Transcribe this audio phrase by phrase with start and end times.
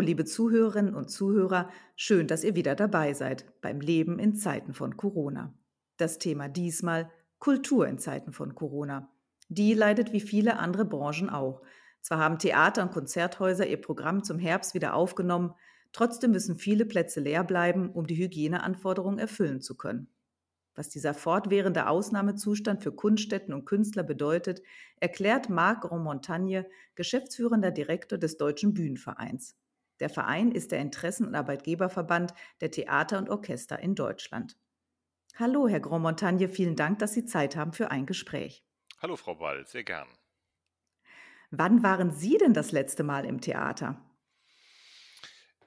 [0.00, 4.96] Liebe Zuhörerinnen und Zuhörer, schön, dass ihr wieder dabei seid beim Leben in Zeiten von
[4.96, 5.54] Corona.
[5.96, 9.10] Das Thema diesmal Kultur in Zeiten von Corona.
[9.48, 11.62] Die leidet wie viele andere Branchen auch.
[12.00, 15.54] Zwar haben Theater und Konzerthäuser ihr Programm zum Herbst wieder aufgenommen,
[15.92, 20.08] trotzdem müssen viele Plätze leer bleiben, um die Hygieneanforderungen erfüllen zu können.
[20.74, 24.62] Was dieser fortwährende Ausnahmezustand für Kunststätten und Künstler bedeutet,
[25.00, 29.56] erklärt Marc Grandmontagne, geschäftsführender Direktor des Deutschen Bühnenvereins.
[30.00, 34.56] Der Verein ist der Interessen- und Arbeitgeberverband der Theater und Orchester in Deutschland.
[35.36, 38.64] Hallo, Herr Grandmontagne, vielen Dank, dass Sie Zeit haben für ein Gespräch.
[39.00, 40.08] Hallo, Frau Ball, sehr gern.
[41.50, 44.00] Wann waren Sie denn das letzte Mal im Theater?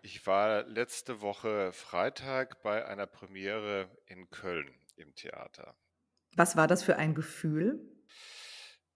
[0.02, 5.76] Ich war letzte Woche Freitag bei einer Premiere in Köln im Theater.
[6.36, 7.89] Was war das für ein Gefühl?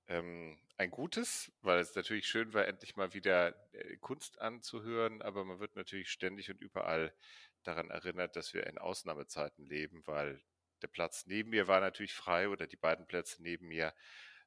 [0.07, 5.43] Ähm, ein gutes, weil es natürlich schön war, endlich mal wieder äh, Kunst anzuhören, aber
[5.43, 7.13] man wird natürlich ständig und überall
[7.63, 10.41] daran erinnert, dass wir in Ausnahmezeiten leben, weil
[10.81, 13.93] der Platz neben mir war natürlich frei oder die beiden Plätze neben mir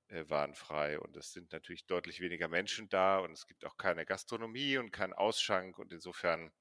[0.08, 0.98] äh, waren frei.
[0.98, 4.92] Und es sind natürlich deutlich weniger Menschen da und es gibt auch keine Gastronomie und
[4.92, 5.78] keinen Ausschank.
[5.78, 6.53] Und insofern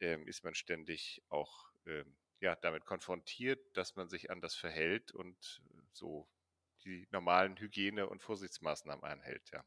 [0.00, 5.12] ähm, ist man ständig auch ähm, ja, damit konfrontiert, dass man sich anders verhält.
[5.12, 6.28] Und so
[6.86, 9.64] die normalen Hygiene- und Vorsichtsmaßnahmen einhält, ja.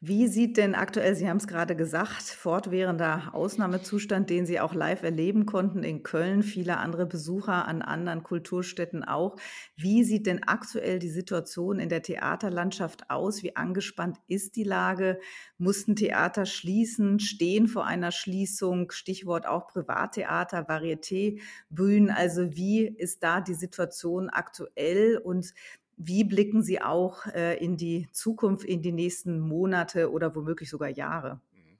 [0.00, 5.02] Wie sieht denn aktuell, Sie haben es gerade gesagt, fortwährender Ausnahmezustand, den Sie auch live
[5.02, 9.34] erleben konnten in Köln, viele andere Besucher an anderen Kulturstätten auch.
[9.74, 13.42] Wie sieht denn aktuell die Situation in der Theaterlandschaft aus?
[13.42, 15.18] Wie angespannt ist die Lage?
[15.58, 18.92] Mussten Theater schließen, stehen vor einer Schließung?
[18.92, 22.10] Stichwort auch Privattheater, Varieté, Bühnen.
[22.10, 25.54] Also wie ist da die Situation aktuell und
[25.98, 30.88] wie blicken Sie auch äh, in die Zukunft, in die nächsten Monate oder womöglich sogar
[30.88, 31.40] Jahre?
[31.52, 31.78] Mhm.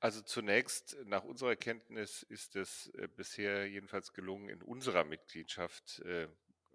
[0.00, 6.26] Also zunächst, nach unserer Kenntnis ist es äh, bisher jedenfalls gelungen, in unserer Mitgliedschaft äh,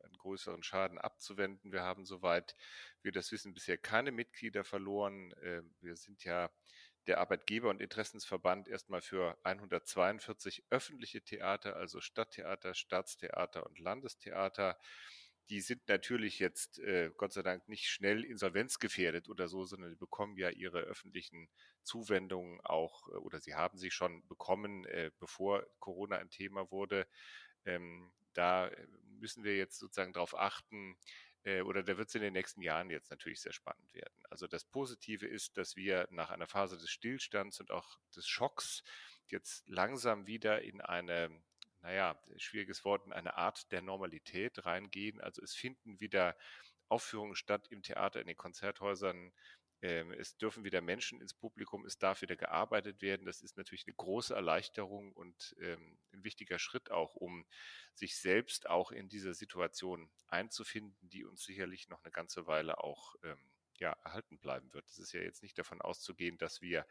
[0.03, 1.73] einen größeren Schaden abzuwenden.
[1.73, 2.55] Wir haben, soweit
[3.01, 5.33] wir das wissen, bisher keine Mitglieder verloren.
[5.41, 6.49] Äh, wir sind ja
[7.07, 14.77] der Arbeitgeber- und Interessensverband erstmal für 142 öffentliche Theater, also Stadttheater, Staatstheater und Landestheater
[15.49, 19.95] die sind natürlich jetzt äh, Gott sei Dank nicht schnell insolvenzgefährdet oder so, sondern die
[19.95, 21.49] bekommen ja ihre öffentlichen
[21.83, 27.07] Zuwendungen auch äh, oder sie haben sie schon bekommen, äh, bevor Corona ein Thema wurde.
[27.65, 28.87] Ähm, da äh,
[29.19, 30.97] müssen wir jetzt sozusagen darauf achten,
[31.43, 34.13] äh, oder da wird es in den nächsten Jahren jetzt natürlich sehr spannend werden.
[34.29, 38.83] Also das Positive ist, dass wir nach einer Phase des Stillstands und auch des Schocks
[39.27, 41.29] jetzt langsam wieder in eine
[41.83, 45.21] naja, schwieriges Wort, in eine Art der Normalität reingehen.
[45.21, 46.35] Also es finden wieder
[46.87, 49.33] Aufführungen statt im Theater, in den Konzerthäusern.
[49.81, 53.25] Ähm, es dürfen wieder Menschen ins Publikum, es darf wieder gearbeitet werden.
[53.25, 57.45] Das ist natürlich eine große Erleichterung und ähm, ein wichtiger Schritt auch, um
[57.93, 63.15] sich selbst auch in dieser Situation einzufinden, die uns sicherlich noch eine ganze Weile auch
[63.23, 64.87] ähm, ja, erhalten bleiben wird.
[64.87, 66.85] Es ist ja jetzt nicht davon auszugehen, dass wir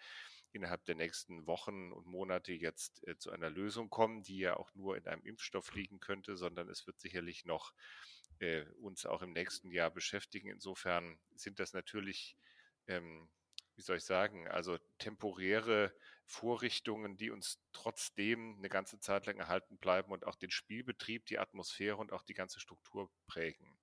[0.53, 4.75] innerhalb der nächsten Wochen und Monate jetzt äh, zu einer Lösung kommen, die ja auch
[4.75, 7.73] nur in einem Impfstoff liegen könnte, sondern es wird sicherlich noch
[8.39, 10.49] äh, uns auch im nächsten Jahr beschäftigen.
[10.49, 12.37] Insofern sind das natürlich,
[12.87, 13.29] ähm,
[13.77, 15.95] wie soll ich sagen, also temporäre
[16.27, 21.39] Vorrichtungen, die uns trotzdem eine ganze Zeit lang erhalten bleiben und auch den Spielbetrieb, die
[21.39, 23.79] Atmosphäre und auch die ganze Struktur prägen.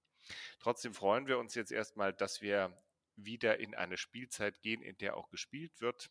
[0.60, 2.78] Trotzdem freuen wir uns jetzt erstmal, dass wir
[3.16, 6.10] wieder in eine Spielzeit gehen, in der auch gespielt wird.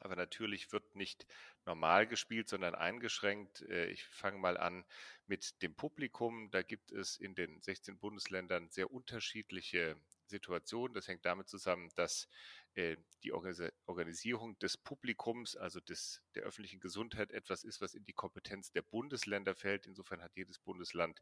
[0.00, 1.26] Aber natürlich wird nicht
[1.64, 3.62] normal gespielt, sondern eingeschränkt.
[3.62, 4.84] Äh, ich fange mal an
[5.26, 6.50] mit dem Publikum.
[6.50, 10.94] Da gibt es in den 16 Bundesländern sehr unterschiedliche Situationen.
[10.94, 12.28] Das hängt damit zusammen, dass
[12.74, 18.12] äh, die Organisierung des Publikums, also des, der öffentlichen Gesundheit, etwas ist, was in die
[18.12, 19.86] Kompetenz der Bundesländer fällt.
[19.86, 21.20] Insofern hat jedes Bundesland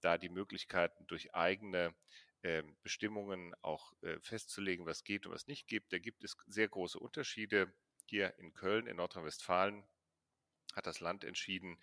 [0.00, 1.94] da die Möglichkeiten, durch eigene
[2.42, 5.92] ähm, Bestimmungen auch äh, festzulegen, was geht und was nicht gibt.
[5.92, 7.72] Da gibt es sehr große Unterschiede
[8.10, 9.84] hier in Köln, in Nordrhein-Westfalen,
[10.74, 11.78] hat das Land entschieden,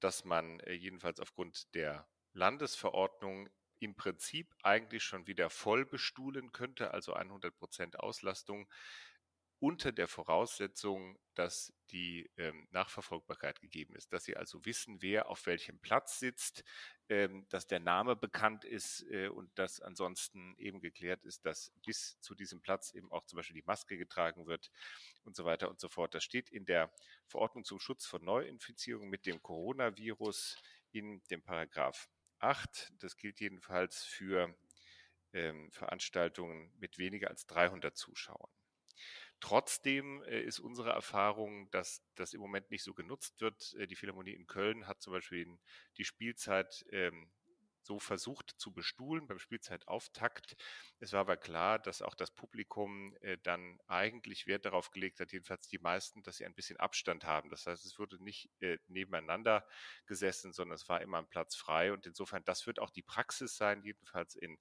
[0.00, 3.48] dass man äh, jedenfalls aufgrund der Landesverordnung
[3.80, 8.68] im Prinzip eigentlich schon wieder voll bestuhlen könnte, also 100 Prozent Auslastung
[9.60, 15.44] unter der Voraussetzung, dass die ähm, Nachverfolgbarkeit gegeben ist, dass Sie also wissen, wer auf
[15.44, 16.64] welchem Platz sitzt,
[17.10, 22.18] ähm, dass der Name bekannt ist äh, und dass ansonsten eben geklärt ist, dass bis
[22.20, 24.70] zu diesem Platz eben auch zum Beispiel die Maske getragen wird
[25.24, 26.14] und so weiter und so fort.
[26.14, 26.90] Das steht in der
[27.26, 30.56] Verordnung zum Schutz von Neuinfizierungen mit dem Coronavirus
[30.92, 32.08] in dem Paragraph
[32.38, 32.92] 8.
[32.98, 34.56] Das gilt jedenfalls für
[35.34, 38.50] ähm, Veranstaltungen mit weniger als 300 Zuschauern.
[39.40, 43.74] Trotzdem äh, ist unsere Erfahrung, dass das im Moment nicht so genutzt wird.
[43.78, 45.58] Äh, die Philharmonie in Köln hat zum Beispiel
[45.96, 47.30] die Spielzeit ähm,
[47.82, 50.56] so versucht zu bestuhlen beim Spielzeitauftakt.
[50.98, 55.32] Es war aber klar, dass auch das Publikum äh, dann eigentlich Wert darauf gelegt hat,
[55.32, 57.50] jedenfalls die meisten, dass sie ein bisschen Abstand haben.
[57.50, 59.66] Das heißt, es wurde nicht äh, nebeneinander
[60.06, 61.92] gesessen, sondern es war immer ein Platz frei.
[61.92, 64.58] Und insofern, das wird auch die Praxis sein, jedenfalls in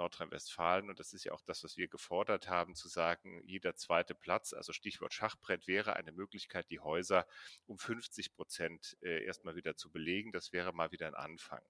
[0.00, 0.88] Nordrhein-Westfalen.
[0.88, 4.52] Und das ist ja auch das, was wir gefordert haben, zu sagen, jeder zweite Platz,
[4.52, 7.26] also Stichwort Schachbrett, wäre eine Möglichkeit, die Häuser
[7.66, 10.32] um 50 Prozent äh, erstmal wieder zu belegen.
[10.32, 11.62] Das wäre mal wieder ein Anfang.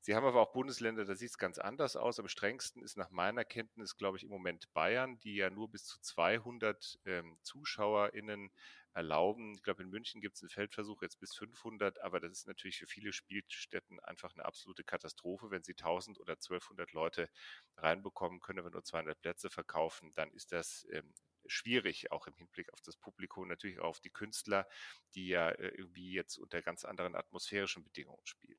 [0.00, 2.20] Sie haben aber auch Bundesländer, da sieht es ganz anders aus.
[2.20, 5.84] Am strengsten ist nach meiner Kenntnis, glaube ich, im Moment Bayern, die ja nur bis
[5.84, 8.52] zu 200 ähm, ZuschauerInnen
[8.96, 9.54] erlauben.
[9.54, 12.78] Ich glaube, in München gibt es einen Feldversuch jetzt bis 500, aber das ist natürlich
[12.78, 15.50] für viele Spielstätten einfach eine absolute Katastrophe.
[15.50, 17.28] Wenn sie 1000 oder 1200 Leute
[17.76, 21.14] reinbekommen, können aber nur 200 Plätze verkaufen, dann ist das ähm,
[21.46, 24.66] schwierig, auch im Hinblick auf das Publikum, natürlich auch auf die Künstler,
[25.14, 28.55] die ja äh, irgendwie jetzt unter ganz anderen atmosphärischen Bedingungen spielen.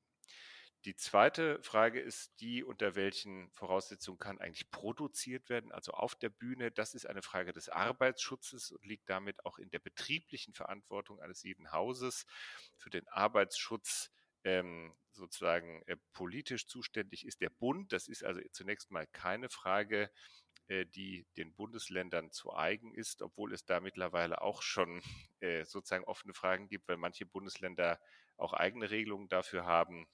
[0.85, 6.29] Die zweite Frage ist die, unter welchen Voraussetzungen kann eigentlich produziert werden, also auf der
[6.29, 6.71] Bühne.
[6.71, 11.43] Das ist eine Frage des Arbeitsschutzes und liegt damit auch in der betrieblichen Verantwortung eines
[11.43, 12.25] jeden Hauses.
[12.77, 14.11] Für den Arbeitsschutz
[14.43, 17.91] ähm, sozusagen äh, politisch zuständig ist der Bund.
[17.91, 20.09] Das ist also zunächst mal keine Frage,
[20.67, 25.01] äh, die den Bundesländern zu eigen ist, obwohl es da mittlerweile auch schon
[25.39, 27.99] äh, sozusagen offene Fragen gibt, weil manche Bundesländer
[28.37, 30.07] auch eigene Regelungen dafür haben.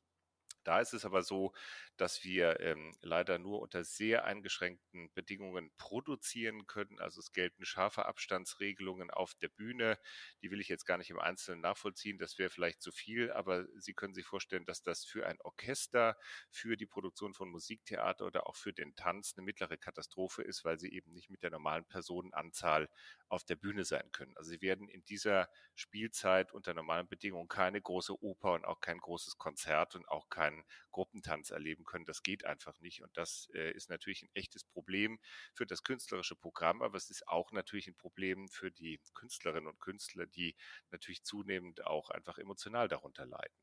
[0.64, 1.54] Da ist es aber so,
[1.98, 7.00] dass wir ähm, leider nur unter sehr eingeschränkten Bedingungen produzieren können.
[7.00, 9.98] Also es gelten scharfe Abstandsregelungen auf der Bühne.
[10.42, 12.18] Die will ich jetzt gar nicht im Einzelnen nachvollziehen.
[12.18, 16.18] Das wäre vielleicht zu viel, aber Sie können sich vorstellen, dass das für ein Orchester,
[16.50, 20.80] für die Produktion von Musiktheater oder auch für den Tanz eine mittlere Katastrophe ist, weil
[20.80, 22.90] sie eben nicht mit der normalen Personenanzahl
[23.30, 24.36] auf der Bühne sein können.
[24.38, 29.00] Also sie werden in dieser Spielzeit unter normalen Bedingungen keine große Oper und auch kein
[29.00, 32.06] großes Konzert und auch keinen Gruppentanz erleben können.
[32.06, 33.02] Das geht einfach nicht.
[33.02, 35.20] Und das äh, ist natürlich ein echtes Problem
[35.54, 39.80] für das künstlerische Programm, aber es ist auch natürlich ein Problem für die Künstlerinnen und
[39.80, 40.56] Künstler, die
[40.92, 43.56] natürlich zunehmend auch einfach emotional darunter leiden.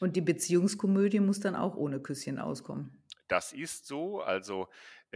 [0.00, 3.04] Und die Beziehungskomödie muss dann auch ohne Küsschen auskommen.
[3.28, 4.20] Das ist so.
[4.20, 4.68] Also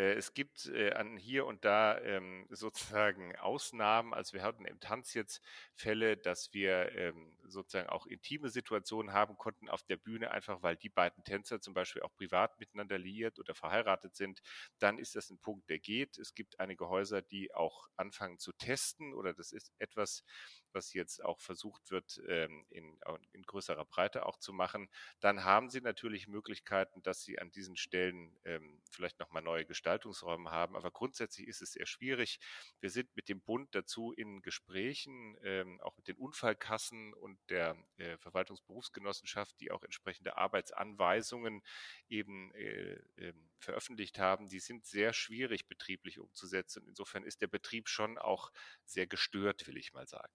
[0.03, 4.13] es gibt äh, an hier und da ähm, sozusagen Ausnahmen.
[4.15, 5.43] Also wir hatten im Tanz jetzt
[5.75, 10.77] Fälle, dass wir ähm, sozusagen auch intime Situationen haben konnten auf der Bühne, einfach weil
[10.77, 14.43] die beiden Tänzer zum Beispiel auch privat miteinander liiert oder verheiratet sind.
[14.79, 16.19] Dann ist das ein Punkt, der geht.
[16.19, 20.25] Es gibt einige Häuser, die auch anfangen zu testen oder das ist etwas,
[20.73, 22.99] was jetzt auch versucht wird, ähm, in,
[23.33, 24.89] in größerer Breite auch zu machen.
[25.21, 28.37] Dann haben Sie natürlich Möglichkeiten, dass Sie an diesen Stellen
[28.91, 30.77] vielleicht nochmal neue Gestaltungen Gestaltungsräumen haben.
[30.77, 32.39] Aber grundsätzlich ist es sehr schwierig.
[32.81, 37.77] Wir sind mit dem Bund dazu in Gesprächen, ähm, auch mit den Unfallkassen und der
[37.99, 41.63] äh, Verwaltungsberufsgenossenschaft, die auch entsprechende Arbeitsanweisungen
[42.09, 44.49] eben äh, veröffentlicht haben.
[44.49, 46.87] Die sind sehr schwierig betrieblich umzusetzen.
[46.89, 48.53] Insofern ist der Betrieb schon auch
[48.85, 50.33] sehr gestört, will ich mal sagen.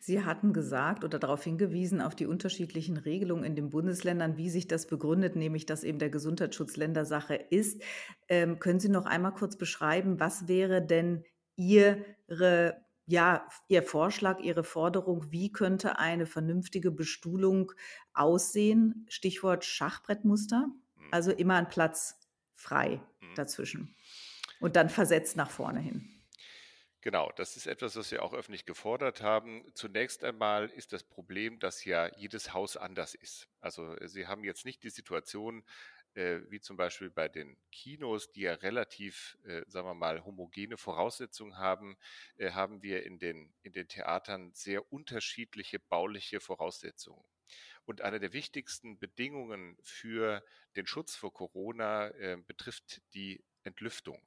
[0.00, 4.68] Sie hatten gesagt oder darauf hingewiesen, auf die unterschiedlichen Regelungen in den Bundesländern, wie sich
[4.68, 7.82] das begründet, nämlich dass eben der Gesundheitsschutz Ländersache ist.
[8.28, 11.24] Ähm, können Sie noch einmal kurz beschreiben, was wäre denn
[11.56, 12.76] Ihre
[13.06, 17.72] ja, Ihr Vorschlag, Ihre Forderung, wie könnte eine vernünftige Bestuhlung
[18.14, 19.06] aussehen?
[19.08, 20.68] Stichwort Schachbrettmuster.
[20.68, 21.08] Mhm.
[21.10, 22.20] Also immer ein Platz
[22.54, 23.34] frei mhm.
[23.34, 23.94] dazwischen
[24.60, 26.08] und dann versetzt nach vorne hin.
[27.02, 29.64] Genau, das ist etwas, was wir auch öffentlich gefordert haben.
[29.74, 33.48] Zunächst einmal ist das Problem, dass ja jedes Haus anders ist.
[33.60, 35.64] Also äh, Sie haben jetzt nicht die Situation,
[36.14, 40.76] äh, wie zum Beispiel bei den Kinos, die ja relativ, äh, sagen wir mal, homogene
[40.76, 41.98] Voraussetzungen haben,
[42.38, 47.24] haben wir in den, in den Theatern sehr unterschiedliche bauliche Voraussetzungen.
[47.84, 50.44] Und eine der wichtigsten Bedingungen für
[50.76, 52.12] den Schutz vor Corona
[52.46, 54.22] betrifft die Entlüftung.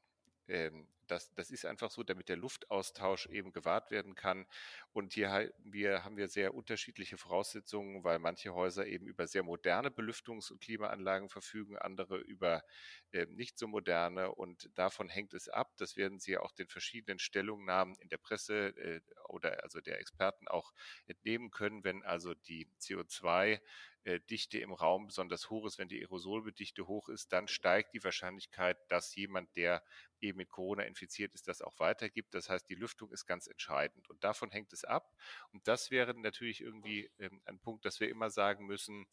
[0.48, 4.46] Ähm, das, das ist einfach so, damit der Luftaustausch eben gewahrt werden kann.
[4.94, 9.44] Und hier haben wir, haben wir sehr unterschiedliche Voraussetzungen, weil manche Häuser eben über sehr
[9.44, 12.64] moderne Belüftungs- und Klimaanlagen verfügen, andere über
[13.12, 14.32] äh, nicht so moderne.
[14.32, 15.74] Und davon hängt es ab.
[15.78, 20.00] Das werden Sie ja auch den verschiedenen Stellungnahmen in der Presse äh, oder also der
[20.00, 20.74] Experten auch
[21.08, 23.60] entnehmen können, wenn also die CO2
[24.06, 28.04] äh, Dichte im Raum besonders hoch ist, wenn die Aerosolbedichte hoch ist, dann steigt die
[28.04, 29.84] Wahrscheinlichkeit, dass jemand, der
[30.22, 32.34] eben mit Corona infiziert ist, das auch weitergibt.
[32.34, 35.12] Das heißt, die Lüftung ist ganz entscheidend und davon hängt es ab.
[35.52, 39.06] Und das wäre natürlich irgendwie ähm, ein Punkt, dass wir immer sagen müssen,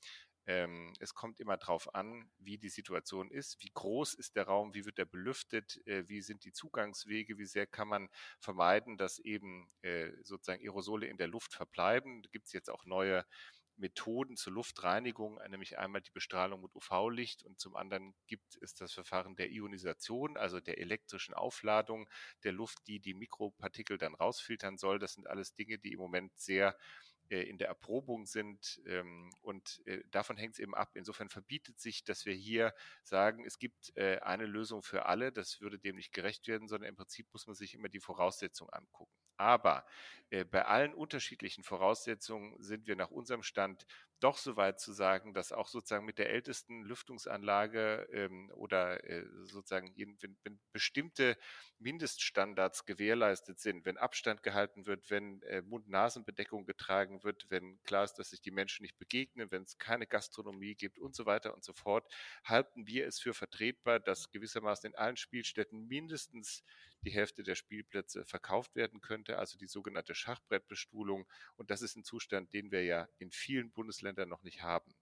[0.46, 4.74] Ähm, es kommt immer darauf an, wie die Situation ist, wie groß ist der Raum,
[4.74, 8.08] wie wird er belüftet, äh, wie sind die Zugangswege, wie sehr kann man
[8.40, 12.22] vermeiden, dass eben äh, sozusagen Aerosole in der Luft verbleiben.
[12.22, 13.24] Da gibt es jetzt auch neue
[13.76, 18.92] Methoden zur Luftreinigung, nämlich einmal die Bestrahlung mit UV-Licht und zum anderen gibt es das
[18.92, 22.08] Verfahren der Ionisation, also der elektrischen Aufladung
[22.44, 24.98] der Luft, die die Mikropartikel dann rausfiltern soll.
[24.98, 29.80] Das sind alles Dinge, die im Moment sehr äh, in der Erprobung sind ähm, und
[29.86, 30.90] äh, davon hängt es eben ab.
[30.94, 35.32] Insofern verbietet sich, dass wir hier sagen, es gibt äh, eine Lösung für alle.
[35.32, 38.72] Das würde dem nicht gerecht werden, sondern im Prinzip muss man sich immer die Voraussetzungen
[38.72, 39.12] angucken.
[39.36, 39.84] Aber
[40.30, 43.86] äh, bei allen unterschiedlichen Voraussetzungen sind wir nach unserem Stand
[44.22, 49.24] doch so weit zu sagen, dass auch sozusagen mit der ältesten Lüftungsanlage ähm, oder äh,
[49.44, 51.36] sozusagen, wenn, wenn, bestimmte
[51.78, 58.14] Mindeststandards gewährleistet sind, wenn Abstand gehalten wird, wenn äh, Mund-Nasen-Bedeckung getragen wird, wenn klar ist,
[58.14, 61.64] dass sich die Menschen nicht begegnen, wenn es keine Gastronomie gibt und so weiter und
[61.64, 62.06] so fort,
[62.44, 66.62] halten wir es für vertretbar, dass gewissermaßen in allen Spielstätten mindestens
[67.04, 71.28] die Hälfte der Spielplätze verkauft werden könnte, also die sogenannte Schachbrettbestuhlung.
[71.56, 74.94] Und das ist ein Zustand, den wir ja in vielen Bundesländern noch nicht haben.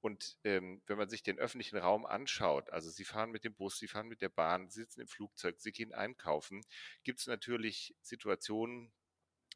[0.00, 3.78] Und ähm, wenn man sich den öffentlichen Raum anschaut, also Sie fahren mit dem Bus,
[3.78, 6.64] Sie fahren mit der Bahn, Sie sitzen im Flugzeug, Sie gehen einkaufen,
[7.04, 8.92] gibt es natürlich Situationen,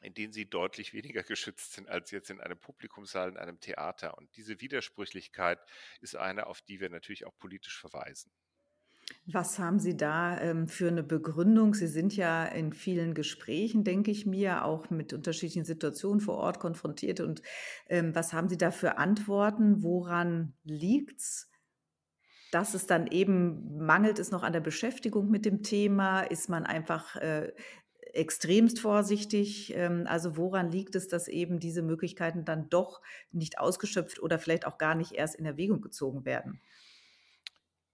[0.03, 4.17] in denen sie deutlich weniger geschützt sind als jetzt in einem Publikumssaal, in einem Theater.
[4.19, 5.59] Und diese Widersprüchlichkeit
[6.00, 8.33] ist eine, auf die wir natürlich auch politisch verweisen.
[9.28, 11.75] Was haben Sie da ähm, für eine Begründung?
[11.75, 16.60] Sie sind ja in vielen Gesprächen, denke ich mir, auch mit unterschiedlichen Situationen vor Ort
[16.60, 17.20] konfrontiert.
[17.20, 17.42] Und
[17.88, 19.82] ähm, was haben Sie da für Antworten?
[19.82, 21.50] Woran liegt's?
[22.52, 26.22] Dass es dann eben mangelt es noch an der Beschäftigung mit dem Thema?
[26.22, 27.52] Ist man einfach äh,
[28.12, 29.75] extremst vorsichtig?
[29.75, 34.66] Ähm, also woran liegt es, dass eben diese Möglichkeiten dann doch nicht ausgeschöpft oder vielleicht
[34.66, 36.60] auch gar nicht erst in Erwägung gezogen werden?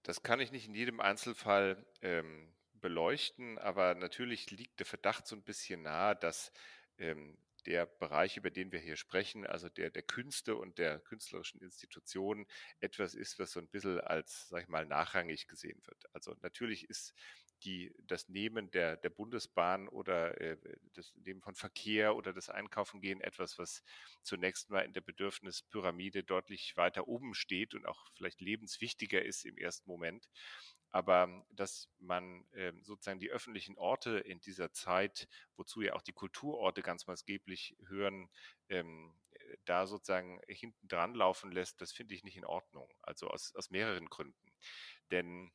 [0.03, 5.37] Das kann ich nicht in jedem Einzelfall ähm, beleuchten, aber natürlich liegt der Verdacht so
[5.37, 6.53] ein bisschen nahe, dass
[6.99, 11.61] ähm, der Bereich, über den wir hier sprechen, also der der Künste und der künstlerischen
[11.61, 12.47] Institutionen,
[12.81, 16.05] etwas ist, was so ein bisschen als, sag ich mal, nachrangig gesehen wird.
[16.13, 17.15] Also natürlich ist
[17.64, 20.57] die, das Nehmen der, der Bundesbahn oder äh,
[20.95, 23.83] das Nehmen von Verkehr oder das Einkaufen gehen etwas, was
[24.23, 29.57] zunächst mal in der Bedürfnispyramide deutlich weiter oben steht und auch vielleicht lebenswichtiger ist im
[29.57, 30.28] ersten Moment.
[30.90, 35.26] Aber dass man äh, sozusagen die öffentlichen Orte in dieser Zeit,
[35.57, 38.28] wozu ja auch die Kulturorte ganz maßgeblich hören,
[38.69, 39.14] ähm,
[39.64, 42.92] da sozusagen hinten dran laufen lässt, das finde ich nicht in Ordnung.
[43.00, 44.52] Also aus, aus mehreren Gründen.
[45.11, 45.50] Denn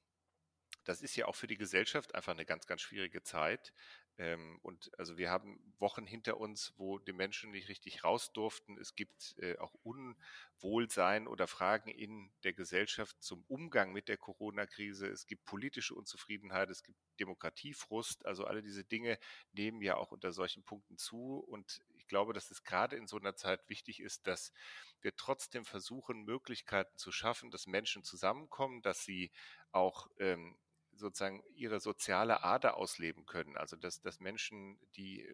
[0.87, 3.73] das ist ja auch für die Gesellschaft einfach eine ganz, ganz schwierige Zeit.
[4.17, 8.77] Ähm, und also wir haben Wochen hinter uns, wo die Menschen nicht richtig raus durften.
[8.77, 15.07] Es gibt äh, auch Unwohlsein oder Fragen in der Gesellschaft zum Umgang mit der Corona-Krise.
[15.07, 18.25] Es gibt politische Unzufriedenheit, es gibt Demokratiefrust.
[18.25, 19.19] Also alle diese Dinge
[19.51, 21.45] nehmen ja auch unter solchen Punkten zu.
[21.49, 24.53] Und ich glaube, dass es gerade in so einer Zeit wichtig ist, dass
[25.01, 29.31] wir trotzdem versuchen, Möglichkeiten zu schaffen, dass Menschen zusammenkommen, dass sie
[29.71, 30.57] auch ähm,
[30.97, 33.57] sozusagen ihre soziale Ader ausleben können.
[33.57, 35.27] Also dass, dass Menschen, die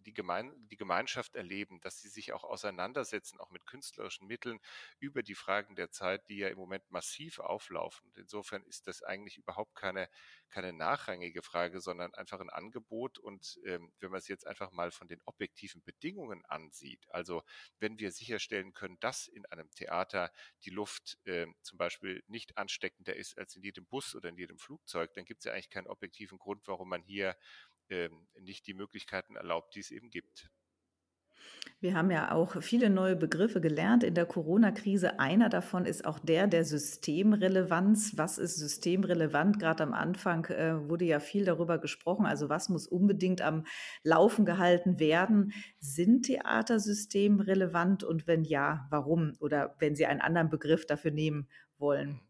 [0.00, 4.60] die, Gemein die Gemeinschaft erleben, dass sie sich auch auseinandersetzen, auch mit künstlerischen Mitteln
[4.98, 8.06] über die Fragen der Zeit, die ja im Moment massiv auflaufen.
[8.08, 10.08] Und insofern ist das eigentlich überhaupt keine,
[10.48, 13.18] keine nachrangige Frage, sondern einfach ein Angebot.
[13.18, 17.42] Und ähm, wenn man es jetzt einfach mal von den objektiven Bedingungen ansieht, also
[17.78, 20.32] wenn wir sicherstellen können, dass in einem Theater
[20.64, 24.58] die Luft äh, zum Beispiel nicht ansteckender ist als in jedem Bus oder in jedem
[24.58, 27.36] Flugzeug, dann gibt es ja eigentlich keinen objektiven Grund, warum man hier
[28.40, 30.50] nicht die Möglichkeiten erlaubt, die es eben gibt.
[31.80, 35.18] Wir haben ja auch viele neue Begriffe gelernt in der Corona-Krise.
[35.18, 38.16] Einer davon ist auch der der Systemrelevanz.
[38.16, 39.58] Was ist systemrelevant?
[39.58, 42.24] Gerade am Anfang äh, wurde ja viel darüber gesprochen.
[42.24, 43.66] Also was muss unbedingt am
[44.04, 45.52] Laufen gehalten werden?
[45.80, 49.32] Sind Theater systemrelevant und wenn ja, warum?
[49.40, 52.20] Oder wenn Sie einen anderen Begriff dafür nehmen wollen?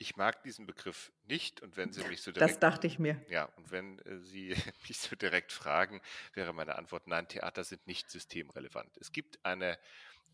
[0.00, 2.52] Ich mag diesen Begriff nicht und wenn Sie mich so direkt.
[2.52, 3.20] Das dachte ich mir.
[3.28, 4.54] Ja, und wenn äh, Sie
[4.88, 6.00] mich so direkt fragen,
[6.34, 8.96] wäre meine Antwort: Nein, Theater sind nicht systemrelevant.
[8.98, 9.78] Es gibt eine,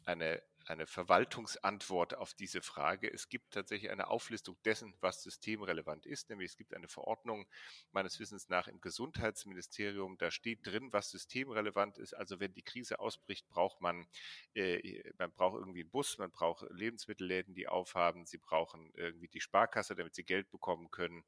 [0.04, 3.12] eine eine Verwaltungsantwort auf diese Frage.
[3.12, 7.47] Es gibt tatsächlich eine Auflistung dessen, was systemrelevant ist, nämlich es gibt eine Verordnung
[7.92, 12.14] meines Wissens nach im Gesundheitsministerium, da steht drin, was systemrelevant ist.
[12.14, 14.06] Also wenn die Krise ausbricht, braucht man,
[14.54, 19.40] äh, man braucht irgendwie einen Bus, man braucht Lebensmittelläden, die aufhaben, sie brauchen irgendwie die
[19.40, 21.25] Sparkasse, damit sie Geld bekommen können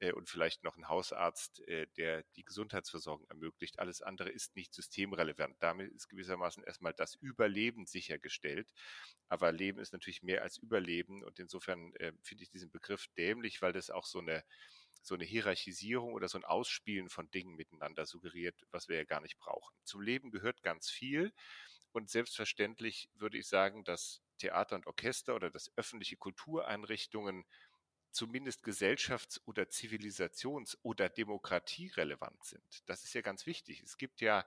[0.00, 3.78] äh, und vielleicht noch einen Hausarzt, äh, der die Gesundheitsversorgung ermöglicht.
[3.78, 5.56] Alles andere ist nicht systemrelevant.
[5.60, 8.72] Damit ist gewissermaßen erstmal das Überleben sichergestellt.
[9.28, 13.62] Aber Leben ist natürlich mehr als Überleben und insofern äh, finde ich diesen Begriff dämlich,
[13.62, 14.44] weil das auch so eine
[15.02, 19.20] so eine Hierarchisierung oder so ein Ausspielen von Dingen miteinander suggeriert, was wir ja gar
[19.22, 19.74] nicht brauchen.
[19.84, 21.32] Zum Leben gehört ganz viel
[21.92, 27.44] und selbstverständlich würde ich sagen, dass Theater und Orchester oder dass öffentliche Kultureinrichtungen
[28.12, 32.64] zumindest gesellschafts- oder zivilisations- oder demokratierelevant sind.
[32.86, 33.82] Das ist ja ganz wichtig.
[33.82, 34.46] Es gibt ja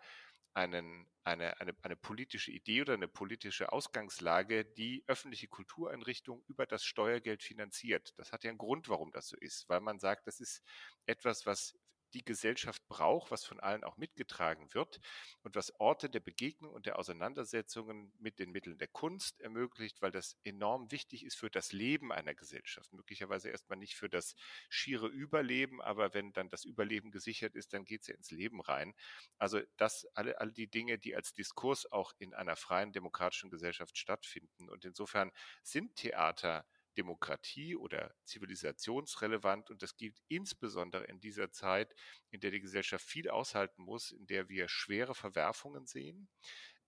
[0.54, 6.84] einen, eine, eine, eine politische Idee oder eine politische Ausgangslage, die öffentliche Kultureinrichtungen über das
[6.84, 8.14] Steuergeld finanziert.
[8.18, 10.62] Das hat ja einen Grund, warum das so ist, weil man sagt, das ist
[11.06, 11.76] etwas, was
[12.14, 15.00] die Gesellschaft braucht, was von allen auch mitgetragen wird
[15.42, 20.12] und was Orte der Begegnung und der Auseinandersetzungen mit den Mitteln der Kunst ermöglicht, weil
[20.12, 22.92] das enorm wichtig ist für das Leben einer Gesellschaft.
[22.94, 24.36] Möglicherweise erstmal nicht für das
[24.70, 28.62] schiere Überleben, aber wenn dann das Überleben gesichert ist, dann geht es ja ins Leben
[28.62, 28.94] rein.
[29.38, 33.98] Also das, alle, all die Dinge, die als Diskurs auch in einer freien demokratischen Gesellschaft
[33.98, 34.70] stattfinden.
[34.70, 35.32] Und insofern
[35.64, 36.66] sind Theater
[36.98, 41.94] Demokratie oder zivilisationsrelevant und das gilt insbesondere in dieser Zeit,
[42.30, 46.30] in der die Gesellschaft viel aushalten muss, in der wir schwere Verwerfungen sehen,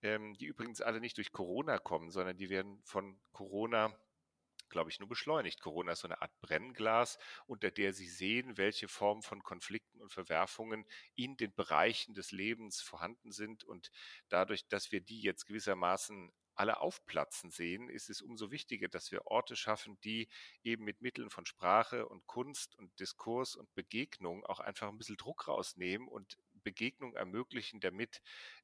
[0.01, 3.97] ähm, die übrigens alle nicht durch Corona kommen, sondern die werden von Corona
[4.69, 5.61] glaube ich, nur beschleunigt.
[5.61, 10.11] Corona ist so eine Art Brennglas, unter der Sie sehen, welche Formen von Konflikten und
[10.11, 10.85] Verwerfungen
[11.15, 13.63] in den Bereichen des Lebens vorhanden sind.
[13.63, 13.91] Und
[14.29, 19.27] dadurch, dass wir die jetzt gewissermaßen alle aufplatzen sehen, ist es umso wichtiger, dass wir
[19.27, 20.27] Orte schaffen, die
[20.63, 25.17] eben mit Mitteln von Sprache und Kunst und Diskurs und Begegnung auch einfach ein bisschen
[25.17, 28.21] Druck rausnehmen und Begegnung ermöglichen, damit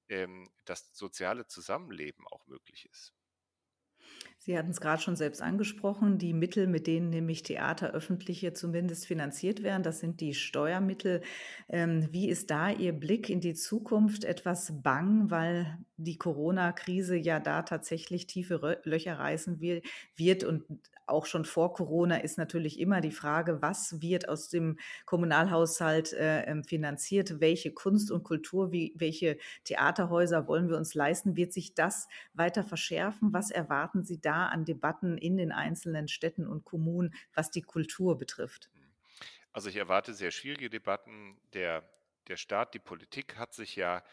[0.09, 3.13] ähm, das soziale Zusammenleben auch möglich ist.
[4.43, 9.05] Sie hatten es gerade schon selbst angesprochen, die Mittel, mit denen nämlich Theater öffentliche zumindest
[9.05, 11.21] finanziert werden, das sind die Steuermittel.
[11.69, 14.23] Ähm, wie ist da Ihr Blick in die Zukunft?
[14.23, 20.63] Etwas bang, weil die Corona-Krise ja da tatsächlich tiefe Löcher reißen wird und
[21.07, 26.43] auch schon vor Corona ist natürlich immer die Frage, was wird aus dem Kommunalhaushalt äh,
[26.43, 31.73] ähm, finanziert, welche Kunst und Kultur, wie, welche Theaterhäuser wollen wir uns leisten, wird sich
[31.73, 33.33] das weiter verschärfen?
[33.33, 38.17] Was erwarten Sie da an Debatten in den einzelnen Städten und Kommunen, was die Kultur
[38.17, 38.69] betrifft?
[39.53, 41.39] Also ich erwarte sehr schwierige Debatten.
[41.53, 41.83] Der,
[42.27, 44.03] der Staat, die Politik hat sich ja,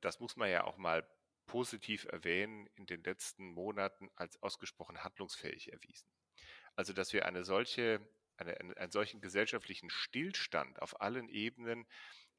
[0.00, 1.06] das muss man ja auch mal
[1.46, 6.08] positiv erwähnen, in den letzten Monaten als ausgesprochen handlungsfähig erwiesen.
[6.80, 8.00] Also, dass wir eine solche,
[8.38, 11.86] eine, einen solchen gesellschaftlichen Stillstand auf allen Ebenen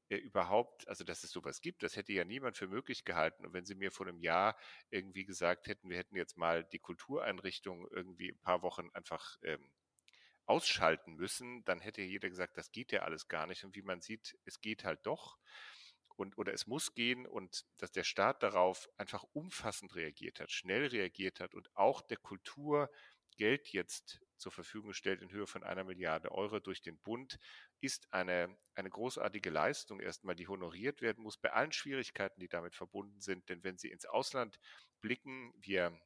[0.09, 3.45] äh, überhaupt, also dass es sowas gibt, das hätte ja niemand für möglich gehalten.
[3.45, 4.57] Und wenn Sie mir vor einem Jahr
[4.89, 9.63] irgendwie gesagt hätten, wir hätten jetzt mal die Kultureinrichtung irgendwie ein paar Wochen einfach ähm,
[10.47, 13.63] ausschalten müssen, dann hätte jeder gesagt, das geht ja alles gar nicht.
[13.63, 15.37] Und wie man sieht, es geht halt doch.
[16.15, 20.87] Und, oder es muss gehen und dass der Staat darauf einfach umfassend reagiert hat, schnell
[20.87, 22.89] reagiert hat und auch der Kultur
[23.37, 27.39] Geld jetzt zur Verfügung stellt in Höhe von einer Milliarde Euro durch den Bund,
[27.79, 32.75] ist eine, eine großartige Leistung erstmal, die honoriert werden muss, bei allen Schwierigkeiten, die damit
[32.75, 33.47] verbunden sind.
[33.49, 34.59] Denn wenn Sie ins Ausland
[34.99, 35.97] blicken, wir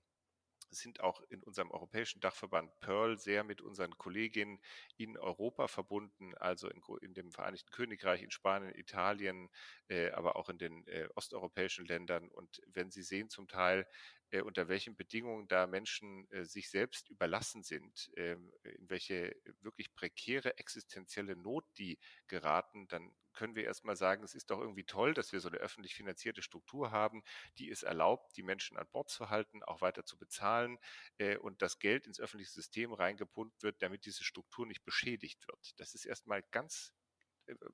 [0.71, 4.59] sind auch in unserem europäischen Dachverband Pearl sehr mit unseren Kolleginnen
[4.97, 9.49] in Europa verbunden, also in, in dem Vereinigten Königreich, in Spanien, Italien,
[9.87, 12.29] äh, aber auch in den äh, osteuropäischen Ländern.
[12.29, 13.87] Und wenn Sie sehen zum Teil,
[14.35, 19.93] äh, unter welchen Bedingungen da Menschen äh, sich selbst überlassen sind, ähm, in welche wirklich
[19.95, 25.13] prekäre existenzielle Not die geraten, dann können wir erstmal sagen, es ist doch irgendwie toll,
[25.13, 27.23] dass wir so eine öffentlich finanzierte Struktur haben,
[27.57, 30.79] die es erlaubt, die Menschen an Bord zu halten, auch weiter zu bezahlen
[31.17, 35.79] äh, und das Geld ins öffentliche System reingepumpt wird, damit diese Struktur nicht beschädigt wird.
[35.79, 37.04] Das ist erstmal ganz äh,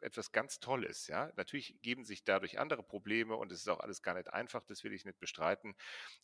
[0.02, 1.32] etwas ganz Tolles, ja.
[1.36, 4.84] Natürlich geben sich dadurch andere Probleme und es ist auch alles gar nicht einfach, das
[4.84, 5.76] will ich nicht bestreiten.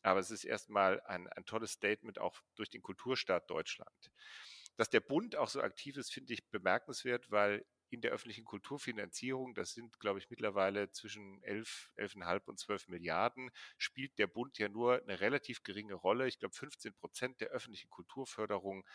[0.01, 4.11] Aber es ist erstmal ein, ein tolles Statement auch durch den Kulturstaat Deutschland.
[4.75, 9.53] Dass der Bund auch so aktiv ist, finde ich bemerkenswert, weil in der öffentlichen Kulturfinanzierung,
[9.53, 14.69] das sind, glaube ich, mittlerweile zwischen 11, 11,5 und 12 Milliarden, spielt der Bund ja
[14.69, 16.27] nur eine relativ geringe Rolle.
[16.27, 18.85] Ich glaube, 15 Prozent der öffentlichen Kulturförderung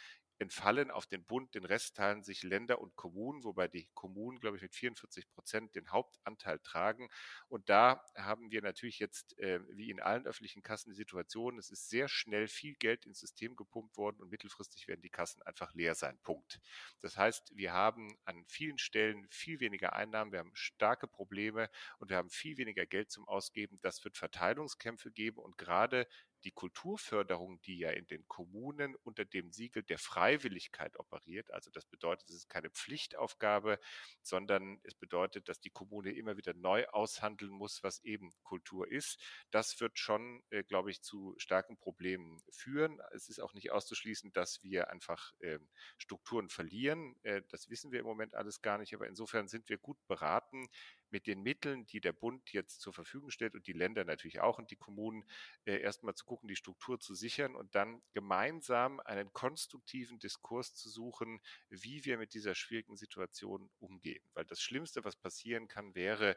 [0.43, 4.57] entfallen auf den Bund, den Rest teilen sich Länder und Kommunen, wobei die Kommunen, glaube
[4.57, 7.09] ich, mit 44 Prozent den Hauptanteil tragen.
[7.49, 11.71] Und da haben wir natürlich jetzt, äh, wie in allen öffentlichen Kassen, die Situation, es
[11.71, 15.73] ist sehr schnell viel Geld ins System gepumpt worden und mittelfristig werden die Kassen einfach
[15.75, 16.19] leer sein.
[16.23, 16.61] Punkt.
[17.01, 22.11] Das heißt, wir haben an vielen Stellen viel weniger Einnahmen, wir haben starke Probleme und
[22.11, 23.79] wir haben viel weniger Geld zum Ausgeben.
[23.83, 26.07] Das wird Verteilungskämpfe geben und gerade
[26.45, 31.87] die Kulturförderung, die ja in den Kommunen unter dem Siegel der Freiwilligkeit operiert, also das
[31.87, 33.79] bedeutet, es ist keine Pflichtaufgabe,
[34.23, 39.19] sondern es bedeutet, dass die Kommune immer wieder neu aushandeln muss, was eben Kultur ist.
[39.51, 43.01] Das wird schon, äh, glaube ich, zu starken Problemen führen.
[43.13, 45.59] Es ist auch nicht auszuschließen, dass wir einfach äh,
[45.99, 47.17] Strukturen verlieren.
[47.23, 50.69] Äh, das wissen wir im Moment alles gar nicht, aber insofern sind wir gut beraten,
[51.13, 54.59] mit den Mitteln, die der Bund jetzt zur Verfügung stellt und die Länder natürlich auch
[54.59, 55.25] und die Kommunen,
[55.65, 60.89] äh, erstmal zu gucken, die Struktur zu sichern und dann gemeinsam einen konstruktiven Diskurs zu
[60.89, 64.23] suchen, wie wir mit dieser schwierigen Situation umgehen.
[64.35, 66.37] Weil das Schlimmste, was passieren kann, wäre,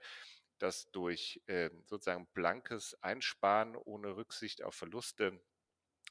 [0.60, 5.42] dass durch äh, sozusagen blankes Einsparen ohne Rücksicht auf Verluste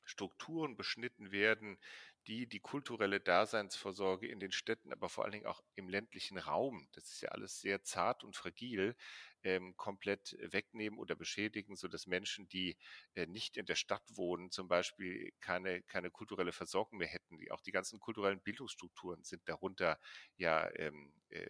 [0.05, 1.79] Strukturen beschnitten werden,
[2.27, 6.89] die die kulturelle Daseinsvorsorge in den Städten, aber vor allen Dingen auch im ländlichen Raum,
[6.93, 8.97] das ist ja alles sehr zart und fragil,
[9.45, 12.77] ähm, komplett wegnehmen oder beschädigen, so dass Menschen, die
[13.15, 17.39] äh, nicht in der Stadt wohnen, zum Beispiel keine, keine kulturelle Versorgung mehr hätten.
[17.51, 20.01] Auch die ganzen kulturellen Bildungsstrukturen sind darunter
[20.37, 21.49] ja ähm, äh,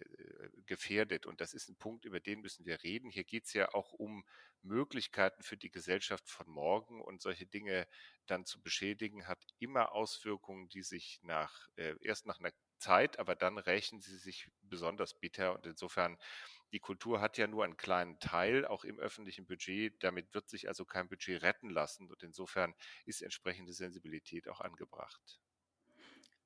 [0.65, 1.25] gefährdet.
[1.25, 3.09] Und das ist ein Punkt, über den müssen wir reden.
[3.09, 4.25] Hier geht es ja auch um
[4.61, 7.87] Möglichkeiten für die Gesellschaft von morgen und solche Dinge
[8.25, 13.35] dann zu beschädigen, hat immer Auswirkungen, die sich nach äh, erst nach einer Zeit, aber
[13.35, 15.53] dann rächen sie sich besonders bitter.
[15.53, 16.17] Und insofern,
[16.71, 20.03] die Kultur hat ja nur einen kleinen Teil, auch im öffentlichen Budget.
[20.03, 22.09] Damit wird sich also kein Budget retten lassen.
[22.09, 22.73] Und insofern
[23.05, 25.39] ist entsprechende Sensibilität auch angebracht.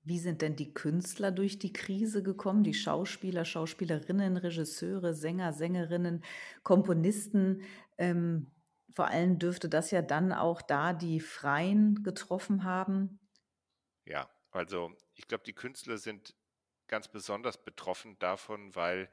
[0.04, 2.64] Wie sind denn die Künstler durch die Krise gekommen?
[2.64, 6.24] Die Schauspieler, Schauspielerinnen, Regisseure, Sänger, Sängerinnen,
[6.64, 7.64] Komponisten.
[7.98, 8.52] Ähm,
[8.96, 13.20] vor allem dürfte das ja dann auch da die Freien getroffen haben.
[14.06, 16.36] Ja, also ich glaube, die Künstler sind
[16.88, 19.10] ganz besonders betroffen davon, weil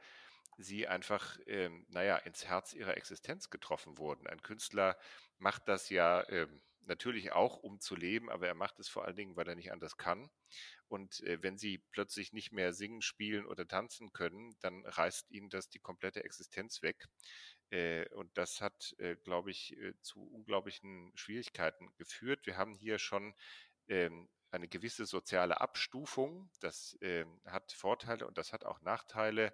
[0.57, 4.27] sie einfach, ähm, naja, ins Herz ihrer Existenz getroffen wurden.
[4.27, 4.97] Ein Künstler
[5.39, 9.17] macht das ja ähm, natürlich auch, um zu leben, aber er macht es vor allen
[9.17, 10.31] Dingen, weil er nicht anders kann.
[10.89, 15.51] Und äh, wenn sie plötzlich nicht mehr singen, spielen oder tanzen können, dann reißt ihnen
[15.51, 17.07] das die komplette Existenz weg.
[17.71, 22.47] Äh, und das hat, äh, glaube ich, äh, zu unglaublichen Schwierigkeiten geführt.
[22.47, 23.35] Wir haben hier schon
[23.89, 26.51] ähm, eine gewisse soziale Abstufung.
[26.61, 29.53] Das ähm, hat Vorteile und das hat auch Nachteile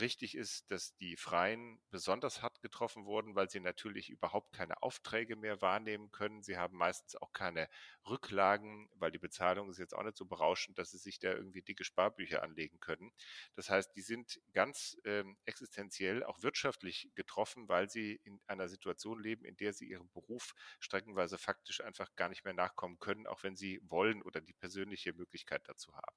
[0.00, 5.36] richtig ist, dass die Freien besonders hart getroffen wurden, weil sie natürlich überhaupt keine Aufträge
[5.36, 6.42] mehr wahrnehmen können.
[6.42, 7.68] Sie haben meistens auch keine
[8.08, 11.62] Rücklagen, weil die Bezahlung ist jetzt auch nicht so berauschend, dass sie sich da irgendwie
[11.62, 13.12] dicke Sparbücher anlegen können.
[13.54, 19.20] Das heißt, die sind ganz ähm, existenziell auch wirtschaftlich getroffen, weil sie in einer Situation
[19.20, 23.42] leben, in der sie ihrem Beruf streckenweise faktisch einfach gar nicht mehr nachkommen können, auch
[23.42, 26.16] wenn sie wollen oder die persönliche Möglichkeit dazu haben.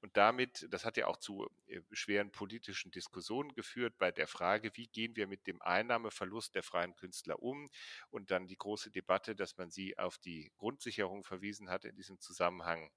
[0.00, 3.07] Und damit, das hat ja auch zu äh, schweren politischen Diskussionen
[3.54, 7.70] geführt bei der Frage, wie gehen wir mit dem Einnahmeverlust der freien Künstler um?
[8.10, 12.20] Und dann die große Debatte, dass man sie auf die Grundsicherung verwiesen hat in diesem
[12.20, 12.90] Zusammenhang.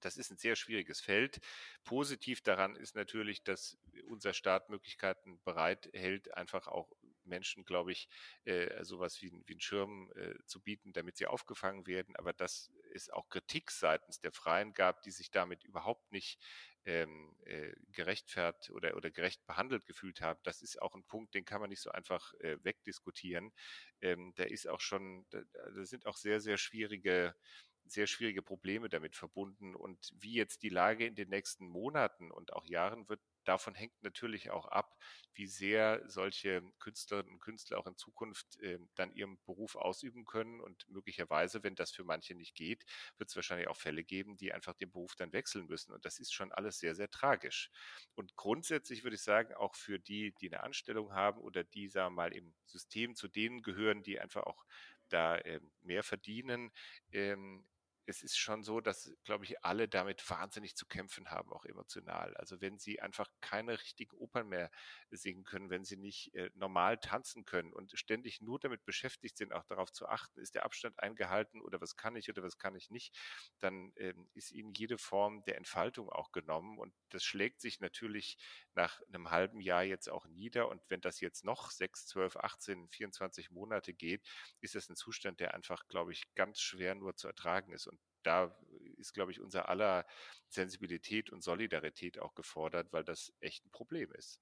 [0.00, 1.40] Das ist ein sehr schwieriges Feld.
[1.84, 6.90] Positiv daran ist natürlich, dass unser Staat Möglichkeiten bereithält, einfach auch
[7.26, 8.08] Menschen, glaube ich,
[8.44, 12.16] äh, sowas wie, wie einen Schirm äh, zu bieten, damit sie aufgefangen werden.
[12.16, 16.38] Aber dass es auch Kritik seitens der Freien gab, die sich damit überhaupt nicht
[16.84, 21.44] ähm, äh, gerechtfertigt oder, oder gerecht behandelt gefühlt haben, das ist auch ein Punkt, den
[21.44, 23.52] kann man nicht so einfach äh, wegdiskutieren.
[24.00, 27.34] Ähm, da ist auch schon, da, da sind auch sehr, sehr schwierige
[27.84, 29.74] sehr schwierige Probleme damit verbunden.
[29.74, 34.02] Und wie jetzt die Lage in den nächsten Monaten und auch Jahren wird, davon hängt
[34.02, 34.96] natürlich auch ab,
[35.34, 40.60] wie sehr solche Künstlerinnen und Künstler auch in Zukunft äh, dann ihren Beruf ausüben können.
[40.60, 42.84] Und möglicherweise, wenn das für manche nicht geht,
[43.18, 45.92] wird es wahrscheinlich auch Fälle geben, die einfach den Beruf dann wechseln müssen.
[45.92, 47.70] Und das ist schon alles sehr, sehr tragisch.
[48.14, 52.14] Und grundsätzlich würde ich sagen, auch für die, die eine Anstellung haben oder die, sagen
[52.14, 54.64] wir mal, im System zu denen gehören, die einfach auch
[55.08, 56.70] da äh, mehr verdienen,
[57.10, 57.66] ähm,
[58.06, 62.34] es ist schon so, dass, glaube ich, alle damit wahnsinnig zu kämpfen haben, auch emotional.
[62.36, 64.70] Also wenn sie einfach keine richtigen Opern mehr
[65.10, 69.52] singen können, wenn sie nicht äh, normal tanzen können und ständig nur damit beschäftigt sind,
[69.52, 72.74] auch darauf zu achten, ist der Abstand eingehalten oder was kann ich oder was kann
[72.74, 73.16] ich nicht,
[73.60, 78.36] dann ähm, ist ihnen jede Form der Entfaltung auch genommen und das schlägt sich natürlich
[78.74, 82.88] nach einem halben Jahr jetzt auch nieder und wenn das jetzt noch sechs, zwölf, 18,
[82.88, 84.26] 24 Monate geht,
[84.60, 88.00] ist das ein Zustand, der einfach, glaube ich, ganz schwer nur zu ertragen ist und
[88.22, 88.56] da
[88.98, 90.06] ist, glaube ich, unser aller
[90.48, 94.40] Sensibilität und Solidarität auch gefordert, weil das echt ein Problem ist.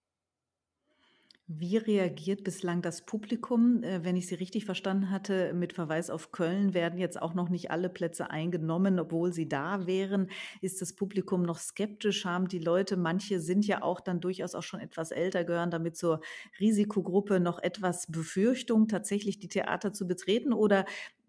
[1.53, 3.83] Wie reagiert bislang das Publikum?
[3.83, 7.49] Äh, wenn ich Sie richtig verstanden hatte, mit Verweis auf Köln werden jetzt auch noch
[7.49, 10.31] nicht alle Plätze eingenommen, obwohl sie da wären.
[10.61, 12.25] Ist das Publikum noch skeptisch?
[12.25, 15.97] Haben die Leute, manche sind ja auch dann durchaus auch schon etwas älter, gehören damit
[15.97, 16.21] zur
[16.61, 20.53] Risikogruppe, noch etwas Befürchtung, tatsächlich die Theater zu betreten?
[20.53, 20.85] Oder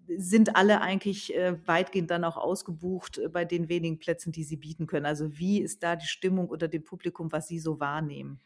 [0.07, 4.57] sind alle eigentlich äh, weitgehend dann auch ausgebucht äh, bei den wenigen Plätzen, die sie
[4.57, 5.05] bieten können.
[5.05, 8.41] Also wie ist da die Stimmung unter dem Publikum, was Sie so wahrnehmen?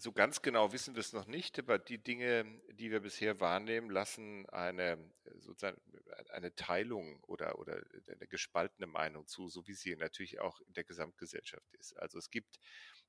[0.00, 3.90] So ganz genau wissen wir es noch nicht, aber die Dinge, die wir bisher wahrnehmen,
[3.90, 4.96] lassen eine
[5.40, 5.80] sozusagen
[6.30, 10.84] eine Teilung oder, oder eine gespaltene Meinung zu, so wie sie natürlich auch in der
[10.84, 11.94] Gesamtgesellschaft ist.
[11.98, 12.58] Also es gibt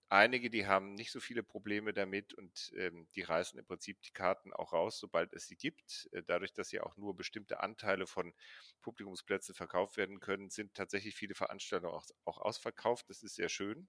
[0.10, 4.12] einige, die haben nicht so viele Probleme damit und ähm, die reißen im Prinzip die
[4.12, 6.10] Karten auch raus, sobald es sie gibt.
[6.12, 8.34] Äh, dadurch, dass ja auch nur bestimmte Anteile von
[8.82, 13.10] Publikumsplätzen verkauft werden können, sind tatsächlich viele Veranstaltungen auch, auch ausverkauft.
[13.10, 13.88] Das ist sehr schön.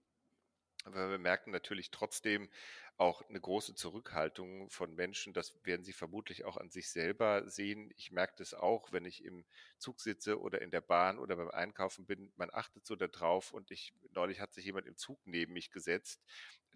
[0.85, 2.51] Aber wir merken natürlich trotzdem
[3.01, 5.33] auch eine große Zurückhaltung von Menschen.
[5.33, 7.91] Das werden Sie vermutlich auch an sich selber sehen.
[7.97, 9.47] Ich merke das auch, wenn ich im
[9.79, 12.31] Zug sitze oder in der Bahn oder beim Einkaufen bin.
[12.37, 16.21] Man achtet so darauf und ich, neulich hat sich jemand im Zug neben mich gesetzt.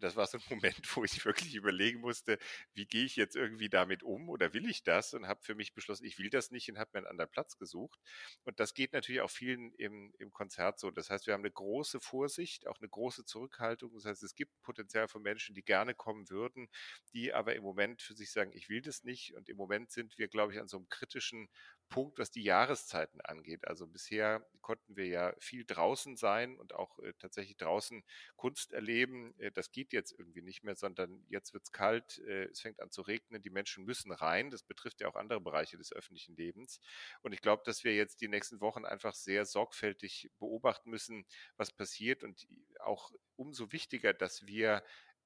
[0.01, 2.39] Das war so ein Moment, wo ich wirklich überlegen musste,
[2.73, 5.15] wie gehe ich jetzt irgendwie damit um oder will ich das?
[5.15, 7.57] Und habe für mich beschlossen, ich will das nicht und habe mir einen anderen Platz
[7.59, 8.01] gesucht.
[8.45, 10.91] Und das geht natürlich auch vielen im, im Konzert so.
[10.91, 13.93] Das heißt, wir haben eine große Vorsicht, auch eine große Zurückhaltung.
[13.95, 16.68] Das heißt, es gibt Potenzial von Menschen, die gerne kommen würden,
[17.12, 19.35] die aber im Moment für sich sagen, ich will das nicht.
[19.35, 21.48] Und im Moment sind wir, glaube ich, an so einem kritischen
[21.88, 23.66] Punkt, was die Jahreszeiten angeht.
[23.68, 28.03] Also bisher konnten wir ja viel draußen sein und auch äh, tatsächlich draußen
[28.37, 29.35] Kunst erleben.
[29.38, 32.81] Äh, das geht jetzt irgendwie nicht mehr, sondern jetzt wird es kalt, äh, es fängt
[32.81, 34.50] an zu regnen, die Menschen müssen rein.
[34.50, 36.81] Das betrifft ja auch andere Bereiche des öffentlichen Lebens.
[37.22, 41.70] Und ich glaube, dass wir jetzt die nächsten Wochen einfach sehr sorgfältig beobachten müssen, was
[41.70, 42.48] passiert und
[42.81, 44.83] auch umso wichtiger, dass wir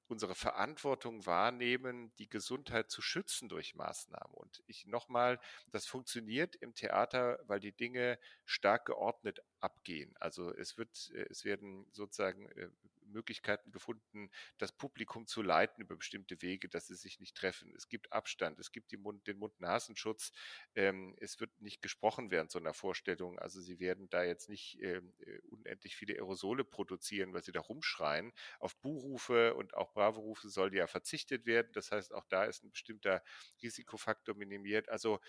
[0.09, 4.33] unsere Verantwortung wahrnehmen, die Gesundheit zu schützen durch Maßnahmen.
[4.33, 5.39] Und ich nochmal,
[5.71, 10.15] das funktioniert im Theater, weil die Dinge stark geordnet abgehen.
[10.19, 12.69] Also es wird, äh, es werden sozusagen äh,
[13.11, 17.73] Möglichkeiten gefunden, das Publikum zu leiten über bestimmte Wege, dass sie sich nicht treffen.
[17.75, 20.31] Es gibt Abstand, es gibt Mund, den Mund-Nasenschutz.
[20.75, 23.39] Ähm, es wird nicht gesprochen während so einer Vorstellung.
[23.39, 27.59] Also sie werden da jetzt nicht ähm, äh, unendlich viele Aerosole produzieren, weil sie da
[27.59, 28.33] rumschreien.
[28.59, 31.71] Auf Buhrufe und auch Bravo-Rufe soll ja verzichtet werden.
[31.73, 33.23] Das heißt, auch da ist ein bestimmter
[33.61, 34.89] Risikofaktor minimiert.
[34.89, 35.19] Also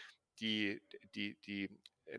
[0.41, 0.81] die,
[1.15, 1.69] die, die,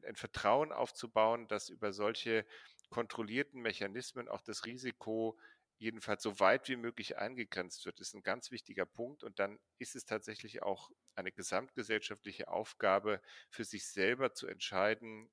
[0.05, 2.45] ein Vertrauen aufzubauen, dass über solche
[2.91, 5.39] kontrollierten Mechanismen auch das Risiko
[5.79, 9.23] jedenfalls so weit wie möglich eingegrenzt wird, ist ein ganz wichtiger Punkt.
[9.23, 15.31] Und dann ist es tatsächlich auch eine gesamtgesellschaftliche Aufgabe, für sich selber zu entscheiden,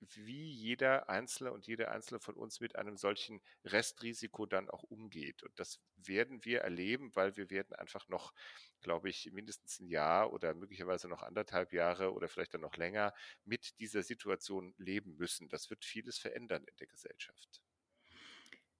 [0.00, 5.42] wie jeder Einzelne und jede Einzelne von uns mit einem solchen Restrisiko dann auch umgeht.
[5.42, 8.32] Und das werden wir erleben, weil wir werden einfach noch,
[8.80, 13.14] glaube ich, mindestens ein Jahr oder möglicherweise noch anderthalb Jahre oder vielleicht dann noch länger
[13.44, 15.48] mit dieser Situation leben müssen.
[15.48, 17.60] Das wird vieles verändern in der Gesellschaft.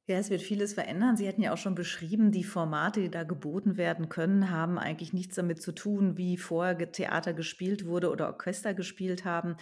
[0.07, 1.17] Ja, es wird vieles verändern.
[1.17, 5.15] Sie hatten ja auch schon beschrieben, die Formate, die da geboten werden können, haben eigentlich
[5.15, 9.57] nichts damit zu tun, wie vorher Theater gespielt wurde oder Orchester gespielt haben.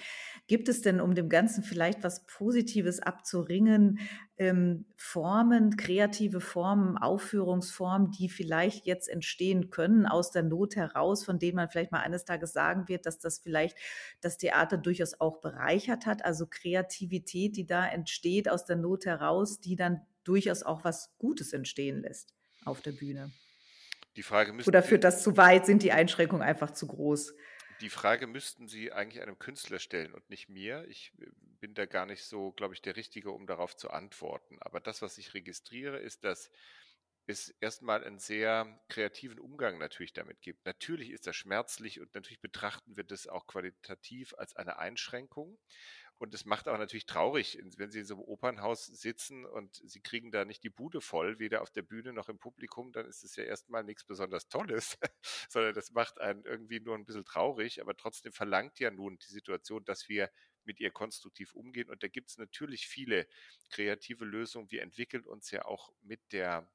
[0.48, 4.00] Gibt es denn, um dem Ganzen vielleicht was Positives abzuringen,
[4.36, 11.38] ähm, Formen, kreative Formen, Aufführungsformen, die vielleicht jetzt entstehen können aus der Not heraus, von
[11.38, 13.76] denen man vielleicht mal eines Tages sagen wird, dass das vielleicht
[14.20, 16.24] das Theater durchaus auch bereichert hat?
[16.24, 21.52] Also Kreativität, die da entsteht aus der Not heraus, die dann durchaus auch was Gutes
[21.52, 23.32] entstehen lässt auf der Bühne.
[24.16, 25.66] Die Frage müssten Oder führt das zu weit?
[25.66, 27.34] Sind die Einschränkungen einfach zu groß?
[27.80, 30.86] Die Frage müssten Sie eigentlich einem Künstler stellen und nicht mir.
[30.88, 31.26] Ich äh,
[31.60, 34.58] bin da gar nicht so, glaube ich, der Richtige, um darauf zu antworten.
[34.60, 36.50] Aber das, was ich registriere, ist, dass
[37.26, 40.66] es erstmal einen sehr kreativen Umgang natürlich damit gibt.
[40.66, 45.58] Natürlich ist das schmerzlich und natürlich betrachten wir das auch qualitativ als eine Einschränkung.
[46.22, 50.00] Und es macht auch natürlich traurig, wenn Sie in so einem Opernhaus sitzen und Sie
[50.00, 53.24] kriegen da nicht die Bude voll, weder auf der Bühne noch im Publikum, dann ist
[53.24, 54.96] es ja erstmal nichts besonders Tolles,
[55.48, 57.80] sondern das macht einen irgendwie nur ein bisschen traurig.
[57.80, 60.30] Aber trotzdem verlangt ja nun die Situation, dass wir
[60.62, 61.90] mit ihr konstruktiv umgehen.
[61.90, 63.26] Und da gibt es natürlich viele
[63.70, 64.70] kreative Lösungen.
[64.70, 66.70] Wir entwickeln uns ja auch mit der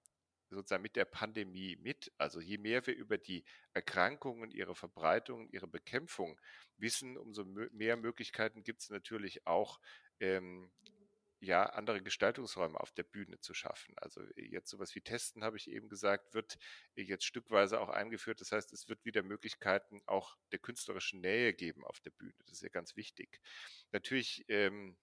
[0.56, 2.12] sozusagen mit der Pandemie mit.
[2.18, 6.40] Also je mehr wir über die Erkrankungen, ihre Verbreitung, ihre Bekämpfung
[6.78, 9.80] wissen, umso mehr Möglichkeiten gibt es natürlich auch,
[10.20, 10.72] ähm,
[11.40, 13.94] ja, andere Gestaltungsräume auf der Bühne zu schaffen.
[13.98, 16.58] Also jetzt sowas wie Testen, habe ich eben gesagt, wird
[16.96, 18.42] jetzt stückweise auch eingeführt.
[18.42, 22.34] Das heißt, es wird wieder Möglichkeiten auch der künstlerischen Nähe geben auf der Bühne.
[22.40, 23.40] Das ist ja ganz wichtig.
[23.92, 24.98] Natürlich ähm,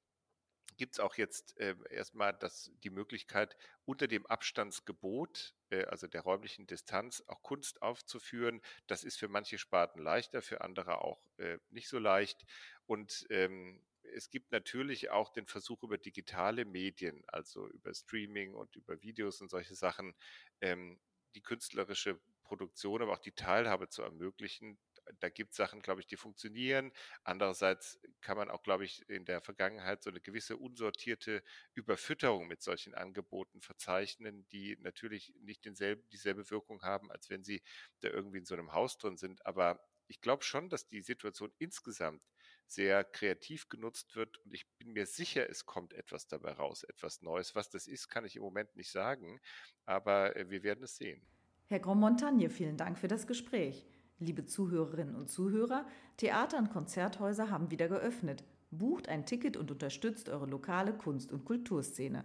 [0.76, 6.22] gibt es auch jetzt äh, erstmal das, die Möglichkeit, unter dem Abstandsgebot, äh, also der
[6.22, 8.60] räumlichen Distanz, auch Kunst aufzuführen.
[8.86, 12.44] Das ist für manche Sparten leichter, für andere auch äh, nicht so leicht.
[12.86, 13.84] Und ähm,
[14.14, 19.40] es gibt natürlich auch den Versuch über digitale Medien, also über Streaming und über Videos
[19.40, 20.14] und solche Sachen,
[20.60, 21.00] ähm,
[21.34, 24.78] die künstlerische Produktion, aber auch die Teilhabe zu ermöglichen,
[25.20, 26.92] da gibt es Sachen, glaube ich, die funktionieren.
[27.22, 31.42] Andererseits kann man auch, glaube ich, in der Vergangenheit so eine gewisse unsortierte
[31.74, 37.62] Überfütterung mit solchen Angeboten verzeichnen, die natürlich nicht denselben, dieselbe Wirkung haben, als wenn sie
[38.00, 39.44] da irgendwie in so einem Haus drin sind.
[39.46, 42.22] Aber ich glaube schon, dass die Situation insgesamt
[42.66, 47.22] sehr kreativ genutzt wird und ich bin mir sicher, es kommt etwas dabei raus, etwas
[47.22, 47.54] Neues.
[47.54, 49.40] Was das ist, kann ich im Moment nicht sagen,
[49.84, 51.22] aber äh, wir werden es sehen.
[51.66, 53.86] Herr Grand-Montagne, vielen Dank für das Gespräch.
[54.24, 58.44] Liebe Zuhörerinnen und Zuhörer, Theater und Konzerthäuser haben wieder geöffnet.
[58.70, 62.24] Bucht ein Ticket und unterstützt eure lokale Kunst- und Kulturszene.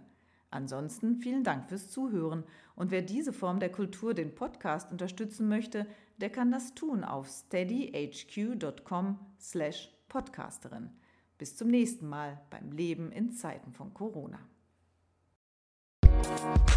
[0.50, 5.86] Ansonsten vielen Dank fürs Zuhören und wer diese Form der Kultur, den Podcast, unterstützen möchte,
[6.16, 10.90] der kann das tun auf steadyhq.com slash podcasterin.
[11.38, 14.40] Bis zum nächsten Mal beim Leben in Zeiten von Corona.
[16.30, 16.70] Thank you.